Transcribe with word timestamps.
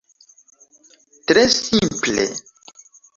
Tre 1.31 1.43
simple. 1.57 2.25